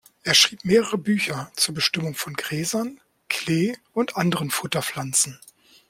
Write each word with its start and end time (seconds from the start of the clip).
Er 0.23 0.33
schrieb 0.33 0.65
mehrere 0.65 0.97
Bücher 0.97 1.51
zur 1.55 1.75
Bestimmung 1.75 2.15
von 2.15 2.33
Gräsern, 2.33 2.99
Klee 3.29 3.75
und 3.93 4.17
anderen 4.17 4.49
Futterpflanzen. 4.49 5.39